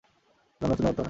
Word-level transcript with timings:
গান 0.61 0.69
রচনা 0.71 0.75
করতে 0.77 0.83
পারতেন। 0.83 0.99